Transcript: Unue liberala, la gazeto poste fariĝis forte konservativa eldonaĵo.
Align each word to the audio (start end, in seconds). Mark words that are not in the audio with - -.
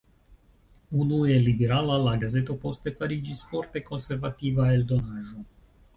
Unue 1.03 1.35
liberala, 1.43 1.99
la 2.07 2.15
gazeto 2.25 2.57
poste 2.65 2.95
fariĝis 3.03 3.47
forte 3.53 3.87
konservativa 3.91 4.71
eldonaĵo. 4.79 5.45